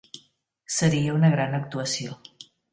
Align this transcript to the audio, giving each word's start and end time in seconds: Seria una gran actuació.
Seria 0.77 1.13
una 1.19 1.31
gran 1.37 1.55
actuació. 1.61 2.19